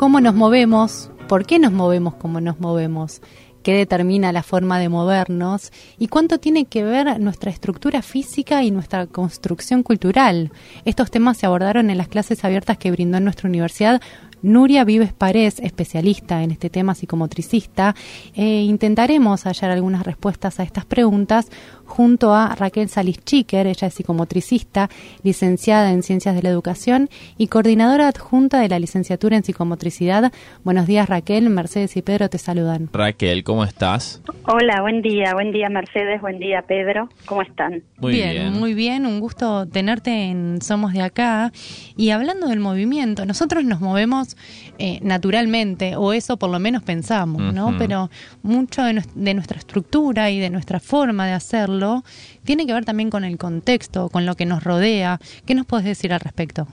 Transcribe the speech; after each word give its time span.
cómo 0.00 0.22
nos 0.22 0.34
movemos, 0.34 1.10
por 1.28 1.44
qué 1.44 1.58
nos 1.58 1.72
movemos 1.72 2.14
como 2.14 2.40
nos 2.40 2.58
movemos, 2.58 3.20
qué 3.62 3.74
determina 3.74 4.32
la 4.32 4.42
forma 4.42 4.78
de 4.78 4.88
movernos 4.88 5.72
y 5.98 6.08
cuánto 6.08 6.38
tiene 6.40 6.64
que 6.64 6.82
ver 6.82 7.20
nuestra 7.20 7.50
estructura 7.50 8.00
física 8.00 8.62
y 8.62 8.70
nuestra 8.70 9.06
construcción 9.06 9.82
cultural. 9.82 10.52
Estos 10.86 11.10
temas 11.10 11.36
se 11.36 11.44
abordaron 11.44 11.90
en 11.90 11.98
las 11.98 12.08
clases 12.08 12.46
abiertas 12.46 12.78
que 12.78 12.90
brindó 12.90 13.20
nuestra 13.20 13.46
universidad 13.46 14.00
Nuria 14.42 14.84
Vives 14.84 15.12
Parés, 15.12 15.60
especialista 15.60 16.42
en 16.42 16.50
este 16.50 16.70
tema 16.70 16.94
psicomotricista, 16.94 17.94
e 18.34 18.62
intentaremos 18.62 19.44
hallar 19.44 19.70
algunas 19.70 20.04
respuestas 20.04 20.60
a 20.60 20.62
estas 20.62 20.84
preguntas 20.84 21.50
junto 21.84 22.32
a 22.32 22.54
Raquel 22.54 22.88
Salis 22.88 23.22
Chiquer, 23.24 23.66
ella 23.66 23.88
es 23.88 23.94
psicomotricista, 23.94 24.88
licenciada 25.24 25.92
en 25.92 26.02
Ciencias 26.02 26.36
de 26.36 26.42
la 26.42 26.48
Educación 26.48 27.10
y 27.36 27.48
coordinadora 27.48 28.08
adjunta 28.08 28.60
de 28.60 28.68
la 28.68 28.78
licenciatura 28.78 29.36
en 29.36 29.42
psicomotricidad. 29.42 30.32
Buenos 30.62 30.86
días 30.86 31.08
Raquel, 31.08 31.50
Mercedes 31.50 31.96
y 31.96 32.02
Pedro 32.02 32.30
te 32.30 32.38
saludan. 32.38 32.88
Raquel, 32.92 33.42
¿cómo 33.42 33.64
estás? 33.64 34.22
Hola, 34.46 34.80
buen 34.82 35.02
día, 35.02 35.34
buen 35.34 35.50
día 35.50 35.68
Mercedes, 35.68 36.20
buen 36.20 36.38
día 36.38 36.62
Pedro, 36.62 37.08
¿cómo 37.26 37.42
están? 37.42 37.82
Muy 37.98 38.12
bien, 38.12 38.52
muy 38.52 38.72
bien, 38.72 39.04
un 39.04 39.18
gusto 39.18 39.66
tenerte 39.66 40.30
en 40.30 40.62
Somos 40.62 40.92
de 40.92 41.02
Acá. 41.02 41.52
Y 41.96 42.10
hablando 42.10 42.46
del 42.46 42.60
movimiento, 42.60 43.26
nosotros 43.26 43.64
nos 43.64 43.80
movemos 43.80 44.29
eh, 44.78 44.98
naturalmente, 45.02 45.96
o 45.96 46.12
eso 46.12 46.36
por 46.36 46.50
lo 46.50 46.58
menos 46.58 46.82
pensamos, 46.82 47.54
¿no? 47.54 47.74
Pero 47.78 48.10
mucho 48.42 48.82
de 48.84 49.34
nuestra 49.34 49.58
estructura 49.58 50.30
y 50.30 50.40
de 50.40 50.50
nuestra 50.50 50.80
forma 50.80 51.26
de 51.26 51.32
hacerlo 51.32 52.02
tiene 52.44 52.66
que 52.66 52.72
ver 52.72 52.84
también 52.84 53.10
con 53.10 53.24
el 53.24 53.38
contexto, 53.38 54.08
con 54.08 54.26
lo 54.26 54.34
que 54.34 54.46
nos 54.46 54.64
rodea. 54.64 55.18
¿Qué 55.46 55.54
nos 55.54 55.66
puedes 55.66 55.86
decir 55.86 56.12
al 56.12 56.20
respecto? 56.20 56.66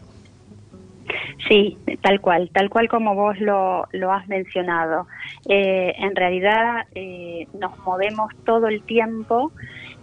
Sí, 1.48 1.78
tal 2.02 2.20
cual, 2.20 2.50
tal 2.52 2.70
cual 2.70 2.90
como 2.90 3.16
vos 3.16 3.40
lo, 3.40 3.88
lo 3.92 4.12
has 4.12 4.28
mencionado. 4.28 5.08
Eh, 5.48 5.94
en 5.98 6.16
realidad 6.16 6.86
eh, 6.96 7.48
nos 7.54 7.78
movemos 7.80 8.34
todo 8.46 8.68
el 8.68 8.82
tiempo 8.84 9.52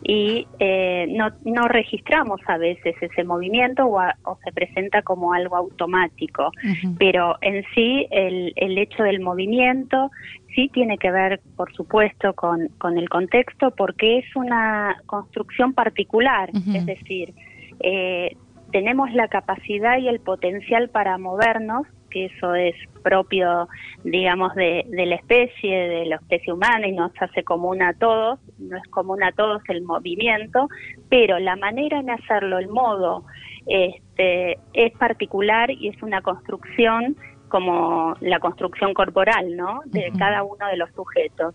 y 0.04 0.46
eh, 0.58 1.06
no, 1.08 1.30
no 1.44 1.66
registramos 1.66 2.38
a 2.46 2.58
veces 2.58 2.94
ese 3.00 3.24
movimiento 3.24 3.86
o, 3.86 4.38
se 4.44 4.52
presenta 4.52 5.00
como 5.00 5.32
algo 5.32 5.56
automático, 5.56 6.52
pero 6.98 7.36
en 7.40 7.64
sí 7.74 8.06
el, 8.10 8.52
el 8.56 8.76
hecho 8.76 9.02
del 9.02 9.20
movimiento 9.20 10.10
sí 10.54 10.68
tiene 10.72 10.98
que 10.98 11.10
ver, 11.10 11.40
por 11.56 11.72
supuesto, 11.72 12.34
con, 12.34 12.68
con 12.78 12.98
el 12.98 13.08
contexto 13.08 13.70
porque 13.70 14.18
es 14.18 14.36
una 14.36 14.96
construcción 15.06 15.72
particular, 15.72 16.50
es 16.52 16.84
decir, 16.84 17.34
eh, 17.80 18.36
tenemos 18.72 19.12
la 19.12 19.28
capacidad 19.28 19.98
y 19.98 20.08
el 20.08 20.20
potencial 20.20 20.90
para 20.90 21.16
movernos 21.16 21.86
que 22.14 22.26
eso 22.26 22.54
es 22.54 22.74
propio, 23.02 23.68
digamos, 24.04 24.54
de, 24.54 24.86
la 24.88 25.16
especie, 25.16 25.76
de 25.76 26.06
la 26.06 26.16
especie 26.16 26.52
humana 26.52 26.86
y 26.86 26.92
nos 26.92 27.10
hace 27.20 27.42
común 27.42 27.82
a 27.82 27.92
todos, 27.94 28.38
no 28.58 28.76
es 28.76 28.84
común 28.84 29.22
a 29.24 29.32
todos 29.32 29.60
el 29.68 29.82
movimiento, 29.82 30.68
pero 31.08 31.40
la 31.40 31.56
manera 31.56 31.98
en 31.98 32.10
hacerlo, 32.10 32.58
el 32.58 32.68
modo, 32.68 33.24
este, 33.66 34.58
es 34.72 34.92
particular 34.96 35.72
y 35.72 35.88
es 35.88 36.00
una 36.02 36.22
construcción 36.22 37.16
como 37.48 38.14
la 38.20 38.38
construcción 38.38 38.94
corporal, 38.94 39.56
¿no? 39.56 39.80
De 39.86 40.12
cada 40.16 40.44
uno 40.44 40.66
de 40.68 40.76
los 40.76 40.90
sujetos. 40.94 41.54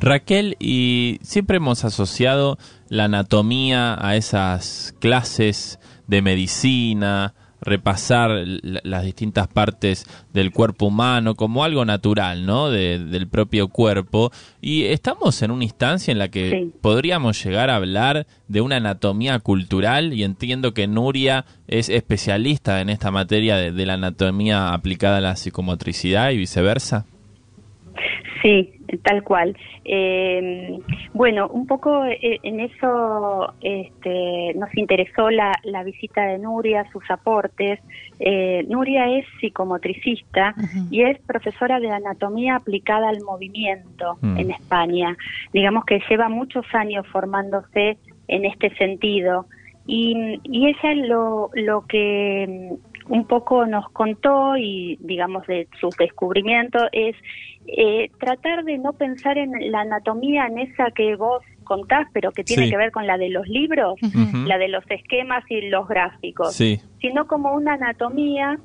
Raquel, 0.00 0.56
y 0.58 1.18
siempre 1.22 1.58
hemos 1.58 1.84
asociado 1.84 2.56
la 2.88 3.04
anatomía 3.04 3.96
a 4.00 4.16
esas 4.16 4.94
clases 5.00 5.78
de 6.06 6.22
medicina, 6.22 7.34
repasar 7.60 8.30
las 8.62 9.04
distintas 9.04 9.48
partes 9.48 10.06
del 10.32 10.52
cuerpo 10.52 10.86
humano 10.86 11.34
como 11.34 11.64
algo 11.64 11.84
natural, 11.84 12.46
¿no? 12.46 12.70
del 12.70 13.28
propio 13.28 13.68
cuerpo. 13.68 14.30
Y 14.60 14.84
estamos 14.84 15.42
en 15.42 15.50
una 15.50 15.64
instancia 15.64 16.12
en 16.12 16.18
la 16.18 16.28
que 16.28 16.70
podríamos 16.80 17.42
llegar 17.42 17.70
a 17.70 17.76
hablar 17.76 18.26
de 18.48 18.60
una 18.60 18.76
anatomía 18.76 19.38
cultural 19.40 20.12
y 20.12 20.24
entiendo 20.24 20.74
que 20.74 20.86
Nuria 20.86 21.44
es 21.66 21.88
especialista 21.88 22.80
en 22.80 22.90
esta 22.90 23.10
materia 23.10 23.56
de 23.56 23.86
la 23.86 23.94
anatomía 23.94 24.72
aplicada 24.72 25.18
a 25.18 25.22
la 25.22 25.36
psicomotricidad 25.36 26.30
y 26.30 26.38
viceversa. 26.38 27.06
Sí, 28.42 28.72
tal 29.02 29.22
cual. 29.22 29.56
Eh, 29.84 30.78
bueno, 31.12 31.48
un 31.48 31.66
poco 31.66 32.04
eh, 32.04 32.38
en 32.42 32.60
eso 32.60 33.52
este, 33.60 34.54
nos 34.54 34.74
interesó 34.76 35.30
la, 35.30 35.52
visita 35.84 36.22
de 36.26 36.38
Nuria, 36.38 36.86
sus 36.92 37.02
aportes. 37.10 37.80
Eh, 38.20 38.64
Nuria 38.68 39.08
es 39.18 39.26
psicomotricista 39.40 40.54
y 40.90 41.02
es 41.02 41.18
profesora 41.20 41.80
de 41.80 41.90
anatomía 41.90 42.56
aplicada 42.56 43.08
al 43.08 43.22
movimiento 43.22 44.18
mm. 44.20 44.38
en 44.38 44.50
España. 44.50 45.16
Digamos 45.52 45.84
que 45.84 46.00
lleva 46.08 46.28
muchos 46.28 46.66
años 46.72 47.06
formándose 47.08 47.98
en 48.28 48.44
este 48.44 48.74
sentido. 48.76 49.46
Y, 49.86 50.38
y 50.44 50.66
ella 50.66 50.94
lo, 51.06 51.50
lo 51.54 51.86
que 51.86 52.76
un 53.08 53.24
poco 53.26 53.66
nos 53.66 53.88
contó 53.90 54.56
y 54.56 54.98
digamos 55.00 55.46
de 55.46 55.68
sus 55.80 55.96
descubrimientos 55.96 56.82
es 56.92 57.16
eh, 57.66 58.10
tratar 58.18 58.64
de 58.64 58.78
no 58.78 58.92
pensar 58.92 59.38
en 59.38 59.52
la 59.70 59.80
anatomía 59.80 60.46
en 60.46 60.58
esa 60.58 60.90
que 60.90 61.16
vos 61.16 61.42
contás, 61.64 62.06
pero 62.12 62.32
que 62.32 62.44
tiene 62.44 62.70
que 62.70 62.76
ver 62.76 62.90
con 62.90 63.06
la 63.06 63.18
de 63.18 63.28
los 63.28 63.46
libros, 63.46 63.98
la 64.46 64.56
de 64.56 64.68
los 64.68 64.84
esquemas 64.90 65.44
y 65.50 65.68
los 65.68 65.86
gráficos, 65.86 66.54
sino 66.54 67.26
como 67.26 67.54
una 67.54 67.74
anatomía 67.74 68.58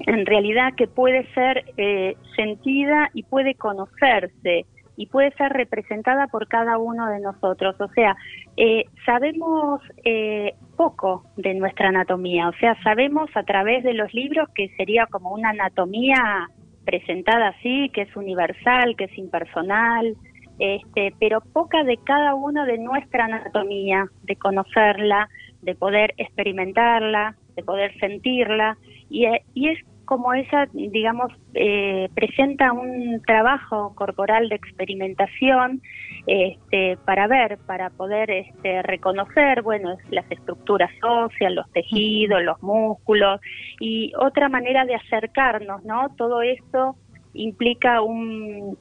en 0.00 0.26
realidad 0.26 0.74
que 0.76 0.86
puede 0.86 1.26
ser 1.32 1.64
eh, 1.76 2.16
sentida 2.36 3.10
y 3.14 3.22
puede 3.22 3.54
conocerse 3.54 4.66
y 4.96 5.06
puede 5.06 5.32
ser 5.32 5.52
representada 5.52 6.26
por 6.28 6.48
cada 6.48 6.78
uno 6.78 7.08
de 7.08 7.20
nosotros. 7.20 7.76
O 7.80 7.88
sea, 7.88 8.16
eh, 8.56 8.84
sabemos 9.04 9.80
eh, 10.04 10.54
poco 10.76 11.24
de 11.36 11.54
nuestra 11.54 11.88
anatomía, 11.88 12.48
o 12.48 12.52
sea, 12.54 12.80
sabemos 12.82 13.30
a 13.34 13.42
través 13.42 13.82
de 13.84 13.94
los 13.94 14.12
libros 14.14 14.48
que 14.54 14.68
sería 14.76 15.06
como 15.06 15.30
una 15.30 15.50
anatomía 15.50 16.48
presentada 16.84 17.48
así, 17.48 17.90
que 17.94 18.02
es 18.02 18.16
universal, 18.16 18.94
que 18.96 19.04
es 19.04 19.18
impersonal, 19.18 20.16
este, 20.58 21.14
pero 21.18 21.40
poca 21.40 21.82
de 21.82 21.96
cada 22.04 22.34
uno 22.34 22.64
de 22.64 22.78
nuestra 22.78 23.24
anatomía, 23.24 24.06
de 24.22 24.36
conocerla, 24.36 25.28
de 25.62 25.74
poder 25.74 26.14
experimentarla, 26.18 27.36
de 27.56 27.62
poder 27.62 27.98
sentirla, 27.98 28.76
y, 29.10 29.26
y 29.54 29.68
es 29.68 29.78
como 30.04 30.34
ella, 30.34 30.68
digamos, 30.72 31.32
eh, 31.54 32.08
presenta 32.14 32.72
un 32.72 33.22
trabajo 33.26 33.94
corporal 33.94 34.48
de 34.48 34.56
experimentación 34.56 35.82
este, 36.26 36.96
para 37.04 37.26
ver, 37.26 37.58
para 37.66 37.90
poder 37.90 38.30
este, 38.30 38.82
reconocer, 38.82 39.62
bueno, 39.62 39.96
las 40.10 40.30
estructuras 40.30 40.90
óseas, 41.02 41.52
los 41.52 41.70
tejidos, 41.72 42.42
los 42.42 42.62
músculos 42.62 43.40
y 43.80 44.12
otra 44.18 44.48
manera 44.48 44.84
de 44.84 44.94
acercarnos, 44.94 45.84
¿no? 45.84 46.08
Todo 46.16 46.42
esto 46.42 46.96
implica 47.34 48.00
un 48.00 48.78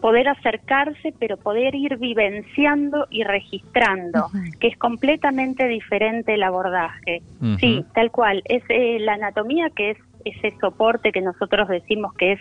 poder 0.00 0.28
acercarse, 0.28 1.12
pero 1.18 1.36
poder 1.36 1.74
ir 1.74 1.96
vivenciando 1.96 3.06
y 3.10 3.24
registrando, 3.24 4.26
que 4.60 4.68
es 4.68 4.76
completamente 4.76 5.66
diferente 5.66 6.34
el 6.34 6.42
abordaje. 6.42 7.22
Sí, 7.58 7.84
tal 7.94 8.10
cual. 8.10 8.42
Es 8.44 8.62
eh, 8.68 8.98
la 9.00 9.14
anatomía 9.14 9.70
que 9.70 9.90
es 9.90 9.98
ese 10.28 10.56
soporte 10.60 11.12
que 11.12 11.20
nosotros 11.20 11.68
decimos 11.68 12.12
que 12.14 12.32
es 12.32 12.40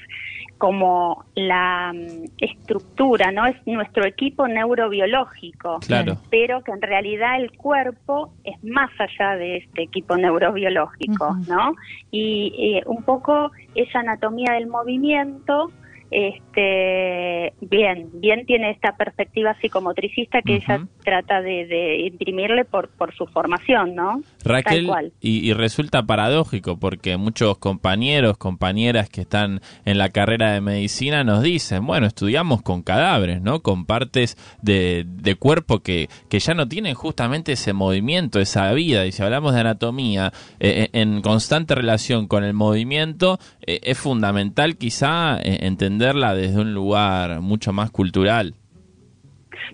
como 0.58 1.26
la 1.36 1.94
mm, 1.94 2.26
estructura, 2.40 3.32
¿no? 3.32 3.46
Es 3.46 3.56
nuestro 3.66 4.06
equipo 4.06 4.48
neurobiológico, 4.48 5.80
claro. 5.80 6.18
pero 6.30 6.64
que 6.64 6.72
en 6.72 6.82
realidad 6.82 7.40
el 7.40 7.52
cuerpo 7.52 8.34
es 8.44 8.62
más 8.64 8.90
allá 9.00 9.36
de 9.36 9.58
este 9.58 9.84
equipo 9.84 10.18
neurobiológico, 10.18 11.38
¿no? 11.48 11.76
Y 12.12 12.82
un 12.86 13.04
poco 13.04 13.52
esa 13.76 14.00
anatomía 14.00 14.54
del 14.54 14.68
movimiento 14.68 15.72
este 16.12 17.54
bien 17.62 18.10
bien 18.14 18.46
tiene 18.46 18.72
esta 18.72 18.96
perspectiva 18.96 19.56
psicomotricista 19.60 20.42
que 20.42 20.56
ella 20.56 20.88
trata 21.04 21.42
de, 21.42 22.08
imprimirle 22.08 22.66
por, 22.66 22.90
por 22.90 23.14
su 23.14 23.26
formación 23.28 23.96
no 23.96 24.22
Raquel 24.44 24.90
Y, 25.20 25.54
resulta 25.54 26.04
paradójico 26.04 26.78
porque 26.80 27.18
muchos 27.18 27.58
compañeros 27.58 28.38
compañeras 28.38 29.10
que 29.10 29.22
están 29.22 29.62
en 29.86 29.98
la 29.98 30.10
carrera 30.10 30.54
de 30.54 30.62
medicina 30.62 31.24
nos 31.24 31.44
dicen 31.44 31.86
bueno 31.86 32.08
estudiamos 32.08 32.62
con 32.62 32.84
cadáveres 32.84 33.42
no 33.42 33.62
con 33.62 33.86
partes 33.86 34.38
de, 34.62 35.04
de 35.06 35.36
cuerpo 35.36 35.80
que, 35.80 36.08
que 36.30 36.40
ya 36.40 36.54
no 36.54 36.68
tienen 36.68 36.94
justamente 36.94 37.54
ese 37.54 37.74
movimiento 37.74 38.40
esa 38.40 38.72
vida 38.74 39.06
y 39.06 39.12
si 39.12 39.24
hablamos 39.24 39.54
de 39.54 39.62
anatomía 39.62 40.32
eh, 40.60 40.84
eh, 40.84 40.90
en 40.94 41.22
constante 41.22 41.76
relación 41.76 42.28
con 42.28 42.44
el 42.44 42.54
movimiento 42.54 43.40
eh, 43.62 43.80
es 43.84 43.98
fundamental 43.98 44.78
quizá 44.78 45.38
entender 45.42 45.97
desde 45.98 46.60
un 46.60 46.74
lugar 46.74 47.42
mucho 47.42 47.74
más 47.74 47.92
cultural. 47.92 48.54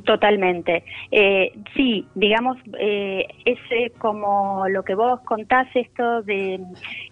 Totalmente. 0.05 0.83
Eh, 1.11 1.53
sí, 1.75 2.05
digamos, 2.15 2.57
eh, 2.79 3.27
es 3.45 3.59
como 3.99 4.67
lo 4.67 4.83
que 4.83 4.95
vos 4.95 5.19
contás, 5.21 5.67
esto 5.75 6.21
de 6.23 6.59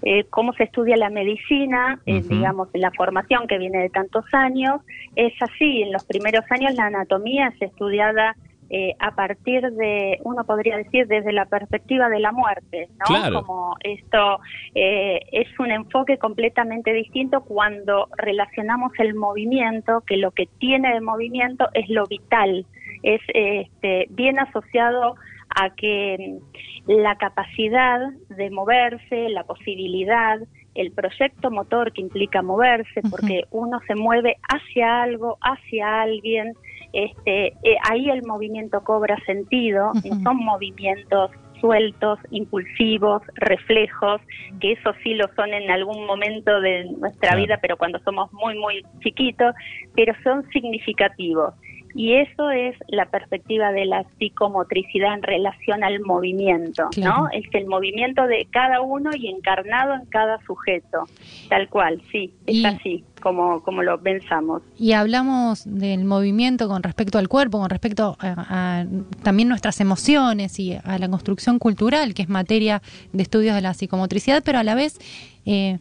eh, 0.01 0.25
cómo 0.29 0.53
se 0.53 0.63
estudia 0.63 0.97
la 0.97 1.09
medicina, 1.09 1.99
eh, 2.05 2.21
digamos, 2.27 2.69
la 2.73 2.91
formación 2.91 3.47
que 3.47 3.57
viene 3.57 3.79
de 3.79 3.89
tantos 3.89 4.25
años, 4.33 4.81
es 5.15 5.33
así, 5.41 5.83
en 5.83 5.91
los 5.93 6.03
primeros 6.05 6.43
años 6.49 6.73
la 6.75 6.87
anatomía 6.87 7.47
es 7.47 7.61
estudiada 7.61 8.35
eh, 8.73 8.95
a 8.99 9.11
partir 9.15 9.69
de, 9.73 10.19
uno 10.23 10.45
podría 10.45 10.77
decir, 10.77 11.05
desde 11.05 11.33
la 11.33 11.45
perspectiva 11.45 12.07
de 12.07 12.21
la 12.21 12.31
muerte, 12.31 12.87
¿no? 12.99 13.43
Como 13.43 13.75
esto 13.81 14.39
eh, 14.73 15.19
es 15.33 15.47
un 15.59 15.71
enfoque 15.71 16.17
completamente 16.17 16.93
distinto 16.93 17.41
cuando 17.41 18.07
relacionamos 18.15 18.93
el 18.99 19.13
movimiento, 19.13 20.03
que 20.07 20.15
lo 20.15 20.31
que 20.31 20.47
tiene 20.57 20.93
de 20.93 21.01
movimiento 21.01 21.67
es 21.73 21.89
lo 21.89 22.05
vital, 22.05 22.65
es 23.03 23.19
este, 23.33 24.07
bien 24.11 24.39
asociado 24.39 25.15
a 25.49 25.71
que 25.75 26.39
la 26.87 27.17
capacidad 27.17 27.99
de 28.29 28.49
moverse, 28.51 29.27
la 29.27 29.43
posibilidad, 29.43 30.39
el 30.75 30.93
proyecto 30.93 31.51
motor 31.51 31.91
que 31.91 31.99
implica 31.99 32.41
moverse, 32.41 33.01
porque 33.09 33.43
uno 33.51 33.81
se 33.85 33.95
mueve 33.95 34.37
hacia 34.47 35.01
algo, 35.01 35.37
hacia 35.41 36.03
alguien, 36.03 36.53
este, 36.93 37.47
eh, 37.63 37.77
ahí 37.89 38.09
el 38.09 38.23
movimiento 38.23 38.83
cobra 38.83 39.17
sentido, 39.25 39.91
son 40.23 40.37
movimientos 40.37 41.31
sueltos, 41.61 42.19
impulsivos, 42.31 43.21
reflejos, 43.35 44.19
que 44.59 44.73
eso 44.73 44.93
sí 45.03 45.13
lo 45.13 45.27
son 45.35 45.53
en 45.53 45.69
algún 45.69 46.05
momento 46.05 46.59
de 46.59 46.85
nuestra 46.97 47.35
vida, 47.35 47.59
pero 47.61 47.77
cuando 47.77 47.99
somos 47.99 48.33
muy, 48.33 48.57
muy 48.57 48.83
chiquitos, 49.01 49.53
pero 49.95 50.13
son 50.23 50.43
significativos. 50.49 51.53
Y 51.93 52.13
eso 52.13 52.49
es 52.51 52.75
la 52.87 53.05
perspectiva 53.05 53.71
de 53.71 53.85
la 53.85 54.05
psicomotricidad 54.17 55.13
en 55.13 55.23
relación 55.23 55.83
al 55.83 55.99
movimiento, 56.01 56.89
¿no? 56.97 57.27
Es 57.31 57.45
el 57.53 57.67
movimiento 57.67 58.25
de 58.27 58.47
cada 58.51 58.81
uno 58.81 59.11
y 59.15 59.27
encarnado 59.27 59.93
en 59.95 60.05
cada 60.05 60.39
sujeto, 60.45 61.05
tal 61.49 61.69
cual, 61.69 62.01
sí, 62.11 62.33
es 62.45 62.63
así 62.65 63.03
como, 63.21 63.61
como 63.63 63.83
lo 63.83 64.01
pensamos. 64.01 64.61
Y 64.77 64.93
hablamos 64.93 65.63
del 65.65 66.05
movimiento 66.05 66.67
con 66.67 66.83
respecto 66.83 67.17
al 67.17 67.27
cuerpo, 67.27 67.59
con 67.59 67.69
respecto 67.69 68.17
a, 68.19 68.85
también 69.23 69.49
nuestras 69.49 69.79
emociones 69.79 70.59
y 70.59 70.77
a 70.83 70.97
la 70.97 71.09
construcción 71.09 71.59
cultural, 71.59 72.13
que 72.13 72.23
es 72.23 72.29
materia 72.29 72.81
de 73.13 73.23
estudios 73.23 73.55
de 73.55 73.61
la 73.61 73.73
psicomotricidad, 73.73 74.43
pero 74.43 74.59
a 74.59 74.63
la 74.63 74.75
vez... 74.75 74.99
Eh, 75.45 75.79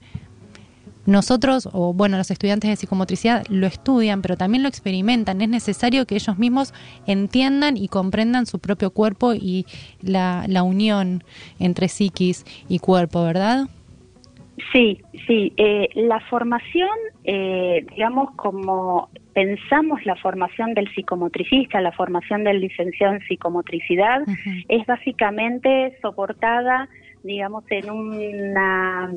nosotros, 1.11 1.69
o 1.73 1.93
bueno, 1.93 2.17
los 2.17 2.31
estudiantes 2.31 2.71
de 2.71 2.77
psicomotricidad 2.77 3.45
lo 3.49 3.67
estudian, 3.67 4.23
pero 4.23 4.37
también 4.37 4.63
lo 4.63 4.69
experimentan. 4.69 5.41
Es 5.41 5.49
necesario 5.49 6.07
que 6.07 6.15
ellos 6.15 6.39
mismos 6.39 6.73
entiendan 7.07 7.77
y 7.77 7.89
comprendan 7.89 8.47
su 8.47 8.59
propio 8.59 8.91
cuerpo 8.91 9.35
y 9.35 9.67
la, 10.01 10.45
la 10.49 10.63
unión 10.63 11.25
entre 11.59 11.89
psiquis 11.89 12.45
y 12.69 12.79
cuerpo, 12.79 13.25
¿verdad? 13.25 13.69
Sí, 14.73 15.01
sí. 15.27 15.53
Eh, 15.57 15.89
la 15.95 16.21
formación, 16.21 16.89
eh, 17.25 17.85
digamos, 17.91 18.31
como 18.37 19.09
pensamos 19.35 20.05
la 20.05 20.17
formación 20.17 20.75
del 20.75 20.89
psicomotricista, 20.95 21.81
la 21.81 21.93
formación 21.93 22.45
del 22.45 22.61
licenciado 22.61 23.15
en 23.15 23.21
psicomotricidad, 23.23 24.23
es 24.69 24.87
básicamente 24.87 25.97
soportada 26.03 26.89
digamos, 27.23 27.65
en 27.71 27.91
una 27.91 29.13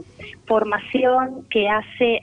formación 0.45 1.45
que 1.49 1.69
hace 1.69 2.21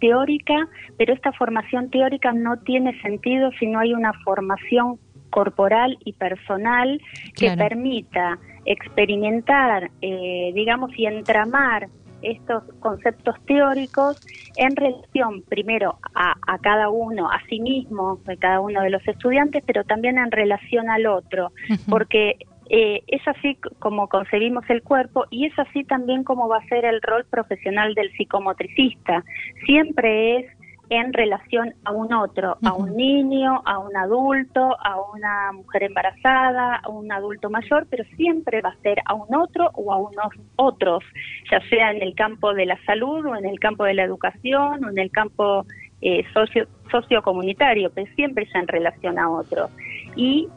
teórica, 0.00 0.68
pero 0.96 1.12
esta 1.14 1.32
formación 1.32 1.90
teórica 1.90 2.32
no 2.32 2.58
tiene 2.58 3.00
sentido 3.00 3.50
si 3.58 3.66
no 3.66 3.80
hay 3.80 3.94
una 3.94 4.12
formación 4.24 4.98
corporal 5.30 5.98
y 6.04 6.12
personal 6.14 7.00
que 7.36 7.56
permita 7.56 8.38
experimentar, 8.64 9.90
eh, 10.02 10.52
digamos, 10.54 10.90
y 10.96 11.06
entramar 11.06 11.88
estos 12.22 12.64
conceptos 12.80 13.36
teóricos 13.46 14.18
en 14.56 14.74
relación 14.74 15.42
primero 15.42 15.98
a, 16.14 16.34
cada 16.58 16.88
uno, 16.88 17.30
a 17.30 17.40
sí 17.48 17.60
mismo, 17.60 18.20
de 18.26 18.36
cada 18.36 18.60
uno 18.60 18.82
de 18.82 18.90
los 18.90 19.06
estudiantes, 19.06 19.62
pero 19.66 19.84
también 19.84 20.18
en 20.18 20.30
relación 20.30 20.90
al 20.90 21.06
otro, 21.06 21.52
porque 21.88 22.38
eh, 22.68 23.02
es 23.06 23.26
así 23.26 23.56
como 23.78 24.08
concebimos 24.08 24.68
el 24.68 24.82
cuerpo 24.82 25.24
y 25.30 25.46
es 25.46 25.58
así 25.58 25.84
también 25.84 26.24
como 26.24 26.48
va 26.48 26.58
a 26.58 26.68
ser 26.68 26.84
el 26.84 27.00
rol 27.02 27.24
profesional 27.24 27.94
del 27.94 28.10
psicomotricista. 28.12 29.24
Siempre 29.64 30.36
es 30.36 30.58
en 30.90 31.12
relación 31.12 31.74
a 31.84 31.92
un 31.92 32.12
otro, 32.14 32.56
a 32.62 32.72
un 32.72 32.96
niño, 32.96 33.62
a 33.66 33.78
un 33.78 33.94
adulto, 33.96 34.76
a 34.82 34.96
una 35.14 35.52
mujer 35.52 35.84
embarazada, 35.84 36.76
a 36.76 36.88
un 36.88 37.12
adulto 37.12 37.50
mayor, 37.50 37.86
pero 37.90 38.04
siempre 38.16 38.62
va 38.62 38.70
a 38.70 38.82
ser 38.82 38.98
a 39.04 39.14
un 39.14 39.34
otro 39.34 39.70
o 39.74 39.92
a 39.92 39.98
unos 39.98 40.32
otros, 40.56 41.04
ya 41.50 41.60
sea 41.68 41.90
en 41.90 42.02
el 42.02 42.14
campo 42.14 42.54
de 42.54 42.66
la 42.66 42.78
salud 42.84 43.26
o 43.26 43.36
en 43.36 43.44
el 43.44 43.60
campo 43.60 43.84
de 43.84 43.94
la 43.94 44.04
educación 44.04 44.84
o 44.84 44.90
en 44.90 44.98
el 44.98 45.10
campo 45.10 45.66
eh, 46.00 46.24
socio 46.32 46.66
sociocomunitario, 46.90 47.90
pero 47.94 48.10
siempre 48.14 48.44
es 48.44 48.54
en 48.54 48.66
relación 48.66 49.18
a 49.18 49.28
otro. 49.30 49.68
Y 50.16 50.48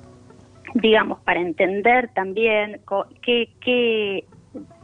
digamos, 0.76 1.20
para 1.22 1.40
entender 1.40 2.10
también 2.14 2.82
qué, 3.22 3.50
qué 3.62 4.26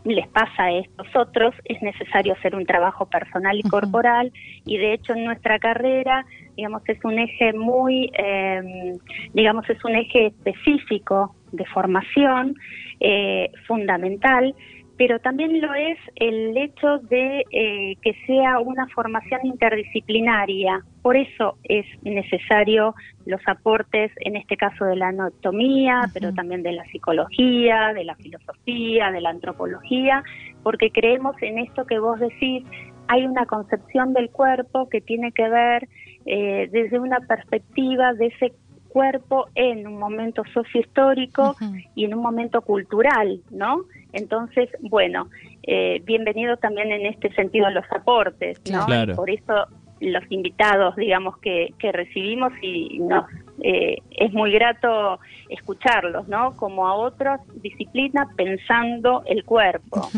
les 0.06 0.28
pasa 0.30 0.64
a 0.64 0.72
estos 0.72 1.08
otros, 1.16 1.54
es 1.66 1.82
necesario 1.82 2.34
hacer 2.34 2.56
un 2.56 2.66
trabajo 2.66 3.06
personal 3.08 3.58
y 3.58 3.64
corporal 3.64 4.32
y 4.66 4.78
de 4.78 4.94
hecho 4.94 5.14
en 5.14 5.26
nuestra 5.26 5.60
carrera, 5.60 6.26
digamos, 6.56 6.82
es 6.88 7.04
un 7.04 7.20
eje 7.20 7.54
muy, 7.54 8.10
eh, 8.18 8.94
digamos, 9.34 9.70
es 9.70 9.84
un 9.84 9.96
eje 9.96 10.28
específico 10.28 11.36
de 11.52 11.66
formación 11.66 12.56
eh, 13.00 13.52
fundamental 13.68 14.56
pero 14.98 15.20
también 15.20 15.62
lo 15.62 15.74
es 15.76 15.98
el 16.16 16.58
hecho 16.58 16.98
de 17.10 17.46
eh, 17.52 17.96
que 18.02 18.16
sea 18.26 18.60
una 18.60 18.88
formación 18.88 19.42
interdisciplinaria. 19.44 20.84
Por 21.08 21.16
eso 21.16 21.58
es 21.64 21.86
necesario 22.02 22.94
los 23.26 23.40
aportes, 23.48 24.12
en 24.18 24.36
este 24.36 24.58
caso 24.58 24.84
de 24.84 24.98
la 24.98 25.08
anatomía, 25.08 26.02
pero 26.14 26.34
también 26.34 26.64
de 26.64 26.74
la 26.74 26.84
psicología, 26.88 27.94
de 27.94 28.04
la 28.04 28.14
filosofía, 28.16 29.10
de 29.12 29.22
la 29.22 29.30
antropología, 29.30 30.22
porque 30.64 30.92
creemos 30.92 31.34
en 31.42 31.60
esto 31.60 31.86
que 31.86 31.98
vos 32.00 32.20
decís, 32.20 32.66
hay 33.08 33.26
una 33.26 33.46
concepción 33.46 34.12
del 34.12 34.30
cuerpo 34.32 34.90
que 34.90 35.00
tiene 35.00 35.32
que 35.32 35.48
ver 35.48 35.88
eh, 36.26 36.68
desde 36.74 37.00
una 37.00 37.22
perspectiva 37.22 38.14
de 38.14 38.26
ese 38.26 38.52
cuerpo 38.90 39.48
en 39.56 39.88
un 39.88 40.00
momento 40.00 40.44
sociohistórico 40.54 41.56
y 41.96 42.04
en 42.04 42.16
un 42.16 42.22
momento 42.22 42.60
cultural, 42.60 43.40
¿no? 43.50 43.86
Entonces, 44.12 44.70
bueno, 44.82 45.30
eh, 45.64 46.02
bienvenido 46.04 46.58
también 46.58 46.92
en 46.92 47.06
este 47.06 47.34
sentido 47.34 47.70
los 47.70 47.86
aportes, 47.96 48.60
¿no? 48.70 48.86
Por 49.16 49.30
eso 49.30 49.68
los 50.00 50.24
invitados, 50.30 50.96
digamos, 50.96 51.38
que, 51.38 51.74
que 51.80 51.92
recibimos 51.92 52.54
y 52.62 53.00
nos 53.00 53.26
eh, 53.62 53.98
es 54.12 54.32
muy 54.34 54.52
grato 54.52 55.20
escucharlos, 55.50 56.28
¿no? 56.28 56.56
Como 56.56 56.88
a 56.88 56.96
otras 56.96 57.42
disciplinas 57.62 58.28
pensando 58.36 59.24
el 59.26 59.44
cuerpo. 59.44 60.10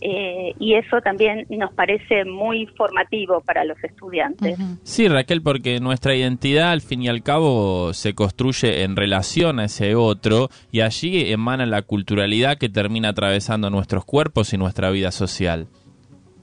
Eh, 0.00 0.54
y 0.58 0.74
eso 0.74 1.00
también 1.00 1.46
nos 1.50 1.72
parece 1.74 2.24
muy 2.24 2.66
formativo 2.66 3.40
para 3.40 3.64
los 3.64 3.82
estudiantes. 3.84 4.58
Sí, 4.82 5.08
Raquel, 5.08 5.42
porque 5.42 5.80
nuestra 5.80 6.14
identidad 6.14 6.72
al 6.72 6.80
fin 6.80 7.02
y 7.02 7.08
al 7.08 7.22
cabo 7.22 7.92
se 7.92 8.14
construye 8.14 8.82
en 8.82 8.96
relación 8.96 9.60
a 9.60 9.66
ese 9.66 9.94
otro 9.94 10.48
y 10.72 10.80
allí 10.80 11.30
emana 11.30 11.66
la 11.66 11.82
culturalidad 11.82 12.58
que 12.58 12.68
termina 12.68 13.10
atravesando 13.10 13.70
nuestros 13.70 14.04
cuerpos 14.04 14.52
y 14.52 14.58
nuestra 14.58 14.90
vida 14.90 15.12
social. 15.12 15.68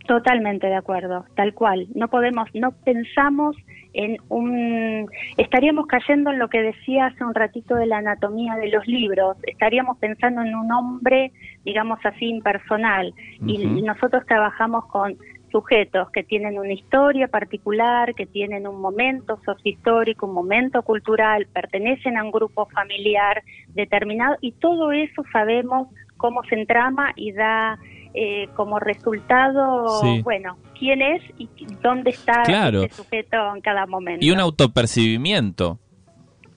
Totalmente 0.08 0.68
de 0.68 0.76
acuerdo, 0.76 1.26
tal 1.36 1.54
cual. 1.54 1.88
No 1.96 2.08
podemos, 2.10 2.48
no 2.54 2.72
pensamos 2.72 3.56
en 3.94 4.18
un... 4.30 5.10
Estaríamos 5.38 5.88
cayendo 5.88 6.32
en 6.32 6.38
lo 6.38 6.48
que 6.48 6.62
decía 6.62 7.08
hace 7.08 7.24
un 7.24 7.34
ratito 7.34 7.76
de 7.76 7.88
la 7.88 7.98
anatomía 7.98 8.56
de 8.56 8.70
los 8.70 8.86
libros, 8.88 9.38
estaríamos 9.44 9.98
pensando 9.98 10.42
en 10.42 10.54
un 10.54 10.72
hombre, 10.72 11.32
digamos 11.64 12.00
así, 12.04 12.26
impersonal. 12.26 13.14
Y 13.48 13.82
nosotros 13.82 14.26
trabajamos 14.28 14.86
con 14.88 15.18
sujetos 15.52 16.12
que 16.12 16.24
tienen 16.24 16.60
una 16.60 16.74
historia 16.74 17.28
particular, 17.28 18.14
que 18.14 18.26
tienen 18.26 18.68
un 18.68 18.82
momento 18.82 19.40
sociohistórico, 19.46 20.28
un 20.28 20.34
momento 20.34 20.84
cultural, 20.84 21.48
pertenecen 21.54 22.18
a 22.18 22.24
un 22.24 22.32
grupo 22.32 22.66
familiar 22.68 23.42
determinado 23.70 24.36
y 24.42 24.52
todo 24.52 24.92
eso 24.92 25.24
sabemos 25.32 25.88
cómo 26.18 26.44
se 26.44 26.56
entrama 26.56 27.14
y 27.16 27.32
da 27.32 27.80
eh, 28.16 28.48
como 28.56 28.80
resultado, 28.80 30.02
bueno, 30.24 30.58
quién 30.80 31.02
es 31.02 31.22
y 31.38 31.50
dónde 31.82 32.12
está 32.12 32.44
el 32.44 32.90
sujeto 32.92 33.56
en 33.56 33.62
cada 33.62 33.86
momento. 33.86 34.26
Y 34.26 34.32
un 34.32 34.40
autopercibimiento. 34.40 35.80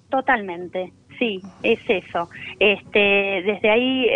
Totalmente, 0.09 0.93
sí, 1.19 1.43
es 1.62 1.81
eso. 1.88 2.29
Este, 2.59 3.43
desde 3.45 3.71
ahí 3.71 4.07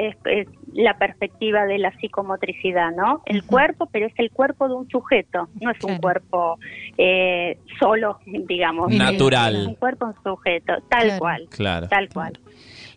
la 0.73 0.97
perspectiva 0.97 1.67
de 1.67 1.79
la 1.79 1.93
psicomotricidad, 1.99 2.93
¿no? 2.93 3.23
El 3.27 3.45
cuerpo, 3.45 3.89
pero 3.93 4.07
es 4.07 4.15
el 4.17 4.31
cuerpo 4.31 4.69
de 4.69 4.75
un 4.75 4.89
sujeto, 4.89 5.49
no 5.61 5.71
es 5.71 5.83
un 5.85 5.99
cuerpo 5.99 6.59
eh, 6.97 7.59
solo, 7.79 8.19
digamos. 8.25 8.93
Natural. 8.93 9.57
Es 9.57 9.67
un 9.67 9.75
cuerpo, 9.75 10.07
un 10.07 10.15
sujeto, 10.23 10.75
tal 10.89 11.19
cual. 11.19 11.49
Claro. 11.51 11.89
Tal 11.89 12.09
cual. 12.09 12.39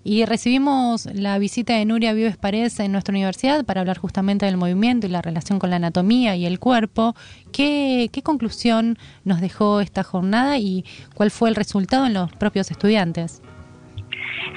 Y 0.07 0.23
recibimos 0.25 1.07
la 1.15 1.39
visita 1.39 1.73
de 1.73 1.83
Nuria 1.83 2.13
Vives 2.13 2.37
Paredes 2.37 2.79
en 2.79 2.91
nuestra 2.91 3.11
universidad 3.11 3.65
para 3.65 3.81
hablar 3.81 3.97
justamente 3.97 4.45
del 4.45 4.55
movimiento 4.55 5.07
y 5.07 5.09
la 5.09 5.23
relación 5.23 5.57
con 5.57 5.71
la 5.71 5.77
anatomía 5.77 6.35
y 6.35 6.45
el 6.45 6.59
cuerpo. 6.59 7.15
¿Qué, 7.51 8.09
qué 8.13 8.21
conclusión 8.21 8.99
nos 9.23 9.41
dejó 9.41 9.81
esta 9.81 10.03
jornada 10.03 10.59
y 10.59 10.85
cuál 11.15 11.31
fue 11.31 11.49
el 11.49 11.55
resultado 11.55 12.05
en 12.05 12.13
los 12.13 12.31
propios 12.33 12.69
estudiantes? 12.69 13.41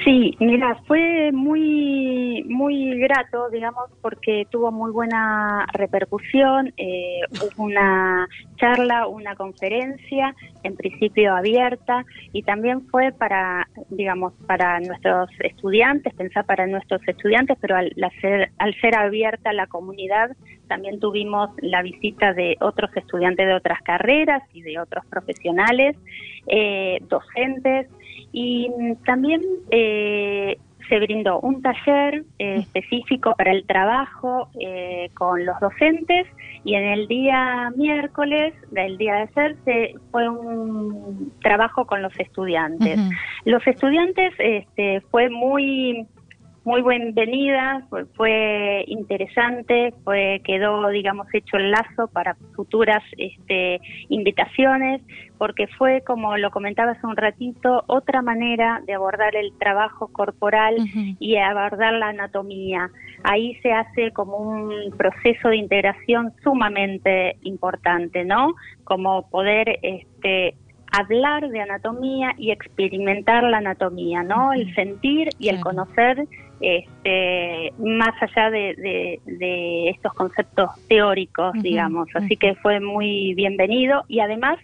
Sí, 0.04 0.36
mira, 0.38 0.76
fue 0.86 1.32
muy 1.32 2.44
muy 2.48 2.98
grato, 2.98 3.48
digamos, 3.50 3.90
porque 4.00 4.46
tuvo 4.50 4.70
muy 4.70 4.90
buena 4.92 5.66
repercusión. 5.72 6.72
Eh, 6.76 7.20
hubo 7.32 7.64
una 7.64 8.28
charla, 8.56 9.06
una 9.06 9.34
conferencia, 9.34 10.34
en 10.62 10.76
principio 10.76 11.34
abierta, 11.34 12.04
y 12.32 12.42
también 12.42 12.86
fue 12.88 13.12
para, 13.12 13.68
digamos, 13.90 14.32
para 14.46 14.80
nuestros 14.80 15.30
estudiantes, 15.40 16.14
pensar 16.14 16.44
para 16.46 16.66
nuestros 16.66 17.00
estudiantes, 17.06 17.56
pero 17.60 17.76
al, 17.76 17.92
ser, 18.20 18.50
al 18.58 18.74
ser 18.80 18.94
abierta 18.94 19.52
la 19.52 19.66
comunidad, 19.66 20.36
también 20.66 21.00
tuvimos 21.00 21.50
la 21.62 21.82
visita 21.82 22.32
de 22.34 22.56
otros 22.60 22.90
estudiantes 22.96 23.46
de 23.46 23.54
otras 23.54 23.80
carreras 23.82 24.42
y 24.52 24.62
de 24.62 24.78
otros 24.78 25.04
profesionales, 25.06 25.96
eh, 26.46 26.98
docentes, 27.08 27.88
y 28.32 28.70
también 29.06 29.40
eh, 29.70 30.58
se 30.88 30.98
brindó 30.98 31.40
un 31.40 31.62
taller 31.62 32.24
eh, 32.38 32.56
específico 32.58 33.34
para 33.36 33.52
el 33.52 33.64
trabajo 33.66 34.48
eh, 34.60 35.10
con 35.14 35.44
los 35.44 35.58
docentes 35.60 36.26
y 36.64 36.74
en 36.74 36.84
el 36.84 37.08
día 37.08 37.70
miércoles 37.76 38.54
del 38.70 38.98
día 38.98 39.14
de 39.16 39.28
ser 39.28 39.56
se 39.64 39.94
fue 40.10 40.28
un 40.28 41.32
trabajo 41.40 41.86
con 41.86 42.02
los 42.02 42.18
estudiantes. 42.18 42.98
Los 43.44 43.66
estudiantes 43.66 44.34
este, 44.38 45.00
fue 45.10 45.30
muy 45.30 46.06
muy 46.68 46.82
bienvenida, 46.82 47.82
fue, 47.88 48.04
fue, 48.14 48.84
interesante, 48.88 49.94
fue 50.04 50.42
quedó, 50.44 50.86
digamos, 50.90 51.26
hecho 51.32 51.56
el 51.56 51.70
lazo 51.70 52.08
para 52.12 52.36
futuras 52.54 53.02
este, 53.16 53.80
invitaciones, 54.10 55.00
porque 55.38 55.66
fue, 55.66 56.02
como 56.02 56.36
lo 56.36 56.50
comentaba 56.50 56.92
hace 56.92 57.06
un 57.06 57.16
ratito, 57.16 57.84
otra 57.86 58.20
manera 58.20 58.82
de 58.86 58.92
abordar 58.92 59.34
el 59.34 59.56
trabajo 59.58 60.08
corporal 60.08 60.76
y 61.18 61.36
abordar 61.36 61.94
la 61.94 62.08
anatomía. 62.08 62.90
Ahí 63.24 63.54
se 63.62 63.72
hace 63.72 64.10
como 64.12 64.36
un 64.36 64.94
proceso 64.94 65.48
de 65.48 65.56
integración 65.56 66.34
sumamente 66.44 67.38
importante, 67.44 68.26
¿no? 68.26 68.54
Como 68.84 69.30
poder 69.30 69.78
este, 69.80 70.54
hablar 70.90 71.48
de 71.48 71.60
anatomía 71.60 72.34
y 72.38 72.50
experimentar 72.50 73.44
la 73.44 73.58
anatomía, 73.58 74.22
¿no? 74.22 74.52
El 74.52 74.74
sentir 74.74 75.30
y 75.38 75.48
el 75.48 75.60
conocer 75.60 76.26
este, 76.60 77.72
más 77.78 78.14
allá 78.20 78.50
de, 78.50 79.90
estos 79.90 80.12
conceptos 80.14 80.70
teóricos, 80.88 81.52
digamos. 81.62 82.08
Así 82.14 82.36
que 82.36 82.54
fue 82.56 82.80
muy 82.80 83.34
bienvenido 83.34 84.04
y 84.08 84.20
además 84.20 84.58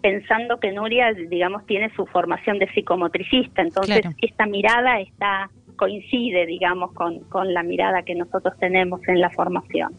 pensando 0.00 0.60
que 0.60 0.72
Nuria, 0.72 1.12
digamos, 1.12 1.66
tiene 1.66 1.90
su 1.94 2.06
formación 2.06 2.58
de 2.58 2.68
psicomotricista, 2.72 3.62
entonces 3.62 4.02
esta 4.22 4.46
mirada 4.46 5.00
está 5.00 5.50
coincide, 5.76 6.46
digamos, 6.46 6.92
con, 6.92 7.20
con, 7.28 7.52
la 7.54 7.62
mirada 7.62 8.02
que 8.02 8.14
nosotros 8.14 8.54
tenemos 8.58 9.00
en 9.06 9.20
la 9.20 9.30
formación. 9.30 9.92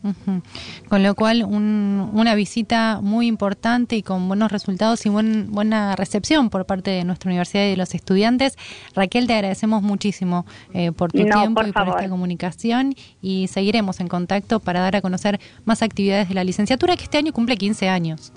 Con 0.90 1.04
lo 1.04 1.16
cual, 1.16 1.44
una 1.44 2.36
visita 2.36 3.00
muy 3.02 3.28
importante 3.28 3.96
y 3.96 4.04
con 4.04 4.28
buenos 4.28 4.52
resultados 4.52 5.06
y 5.06 5.10
buen, 5.10 5.52
buena 5.52 5.96
recepción 5.96 6.50
por 6.50 6.66
parte 6.66 6.92
de 6.92 7.04
nuestra 7.04 7.30
universidad 7.30 7.66
y 7.66 7.72
de 7.72 7.78
los 7.78 7.94
estudiantes. 7.96 8.58
Raquel, 8.96 9.28
te 9.28 9.34
agradecemos 9.34 9.82
muchísimo 9.82 10.46
eh, 10.74 10.92
por 10.92 11.12
tu 11.12 11.24
tiempo 11.24 11.62
y 11.66 11.72
por 11.72 11.88
esta 11.88 12.10
comunicación 12.10 12.94
y 13.22 13.48
seguiremos 13.48 14.00
en 14.00 14.08
contacto 14.08 14.60
para 14.60 14.82
dar 14.82 14.96
a 14.96 15.02
conocer 15.02 15.40
más 15.66 15.82
actividades 15.82 16.30
de 16.30 16.36
la 16.36 16.44
licenciatura 16.44 16.96
que 16.98 17.04
este 17.04 17.18
año 17.18 17.34
cumple 17.34 17.58
15 17.58 17.90
años. 17.90 18.34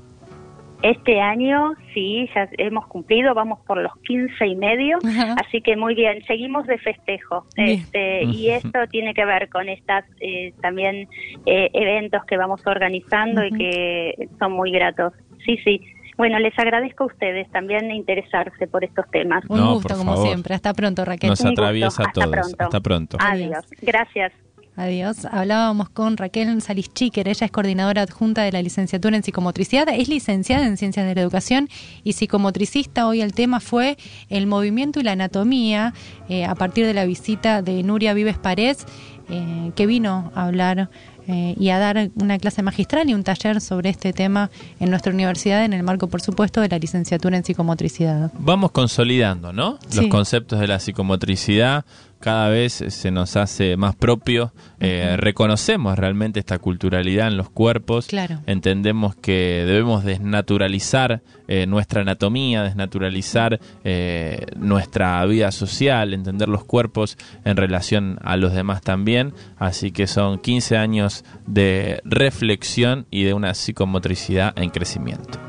Este 0.82 1.20
año 1.20 1.74
sí, 1.92 2.28
ya 2.34 2.48
hemos 2.56 2.86
cumplido, 2.86 3.34
vamos 3.34 3.58
por 3.66 3.78
los 3.78 3.92
15 4.06 4.46
y 4.46 4.56
medio, 4.56 4.98
así 5.36 5.60
que 5.60 5.76
muy 5.76 5.94
bien, 5.94 6.24
seguimos 6.26 6.66
de 6.66 6.78
festejo. 6.78 7.44
Este, 7.56 8.24
y 8.24 8.48
esto 8.50 8.78
tiene 8.90 9.12
que 9.12 9.24
ver 9.24 9.48
con 9.50 9.68
estas 9.68 10.04
eh, 10.20 10.54
también 10.62 11.08
eh, 11.44 11.70
eventos 11.74 12.24
que 12.24 12.36
vamos 12.36 12.66
organizando 12.66 13.44
y 13.44 13.50
que 13.52 14.28
son 14.38 14.52
muy 14.52 14.70
gratos. 14.70 15.12
Sí, 15.44 15.58
sí. 15.64 15.80
Bueno, 16.16 16.38
les 16.38 16.58
agradezco 16.58 17.04
a 17.04 17.06
ustedes 17.06 17.50
también 17.50 17.90
interesarse 17.90 18.66
por 18.66 18.84
estos 18.84 19.10
temas. 19.10 19.42
Un 19.48 19.74
gusto, 19.74 19.96
como 19.96 20.16
siempre. 20.18 20.54
Hasta 20.54 20.74
pronto, 20.74 21.04
Raquel. 21.04 21.30
Nos 21.30 21.44
atraviesa 21.44 22.04
a 22.04 22.12
todos. 22.12 22.54
Hasta 22.58 22.80
pronto. 22.80 23.16
Adiós. 23.20 23.64
Gracias. 23.80 24.32
Adiós. 24.80 25.26
Hablábamos 25.30 25.90
con 25.90 26.16
Raquel 26.16 26.62
Salis 26.62 26.90
Chiquer, 26.94 27.28
ella 27.28 27.44
es 27.44 27.52
coordinadora 27.52 28.00
adjunta 28.00 28.44
de 28.44 28.50
la 28.50 28.62
licenciatura 28.62 29.14
en 29.14 29.22
psicomotricidad, 29.22 29.86
es 29.90 30.08
licenciada 30.08 30.64
en 30.64 30.78
ciencias 30.78 31.04
de 31.04 31.14
la 31.14 31.20
educación 31.20 31.68
y 32.02 32.14
psicomotricista. 32.14 33.06
Hoy 33.06 33.20
el 33.20 33.34
tema 33.34 33.60
fue 33.60 33.98
el 34.30 34.46
movimiento 34.46 34.98
y 34.98 35.02
la 35.02 35.12
anatomía 35.12 35.92
eh, 36.30 36.46
a 36.46 36.54
partir 36.54 36.86
de 36.86 36.94
la 36.94 37.04
visita 37.04 37.60
de 37.60 37.82
Nuria 37.82 38.14
Vives 38.14 38.38
Paredes, 38.38 38.86
eh, 39.28 39.70
que 39.76 39.86
vino 39.86 40.32
a 40.34 40.46
hablar 40.46 40.88
eh, 41.30 41.54
y 41.56 41.68
a 41.70 41.78
dar 41.78 42.10
una 42.16 42.38
clase 42.38 42.60
magistral 42.60 43.08
y 43.08 43.14
un 43.14 43.22
taller 43.22 43.60
sobre 43.60 43.88
este 43.88 44.12
tema 44.12 44.50
en 44.80 44.90
nuestra 44.90 45.12
universidad 45.12 45.64
en 45.64 45.72
el 45.72 45.84
marco, 45.84 46.08
por 46.08 46.20
supuesto, 46.20 46.60
de 46.60 46.68
la 46.68 46.78
licenciatura 46.78 47.36
en 47.36 47.44
psicomotricidad. 47.44 48.32
Vamos 48.36 48.72
consolidando, 48.72 49.52
¿no? 49.52 49.78
Los 49.94 50.06
conceptos 50.08 50.58
de 50.58 50.66
la 50.66 50.80
psicomotricidad. 50.80 51.84
Cada 52.18 52.50
vez 52.50 52.84
se 52.86 53.10
nos 53.10 53.36
hace 53.36 53.78
más 53.78 53.96
propio, 53.96 54.52
eh, 54.78 55.16
reconocemos 55.16 55.98
realmente 55.98 56.38
esta 56.38 56.58
culturalidad 56.58 57.28
en 57.28 57.38
los 57.38 57.48
cuerpos, 57.48 58.08
entendemos 58.44 59.16
que 59.16 59.64
debemos 59.66 60.04
desnaturalizar 60.04 61.22
eh, 61.48 61.66
nuestra 61.66 62.02
anatomía, 62.02 62.62
desnaturalizar 62.62 63.58
eh, 63.84 64.44
nuestra 64.54 65.24
vida 65.24 65.50
social, 65.50 66.12
entender 66.12 66.50
los 66.50 66.62
cuerpos 66.62 67.16
en 67.46 67.56
relación 67.56 68.18
a 68.22 68.36
los 68.36 68.52
demás 68.52 68.82
también, 68.82 69.32
así 69.58 69.90
que 69.90 70.06
son 70.06 70.38
15 70.40 70.76
años 70.76 71.19
de 71.46 72.00
reflexión 72.04 73.06
y 73.10 73.24
de 73.24 73.34
una 73.34 73.54
psicomotricidad 73.54 74.52
en 74.56 74.70
crecimiento. 74.70 75.40